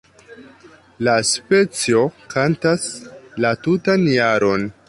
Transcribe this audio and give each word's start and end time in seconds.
La 1.07 1.13
specio 1.33 2.01
kantas 2.37 2.91
la 3.47 3.55
tutan 3.67 4.13
jaron. 4.19 4.71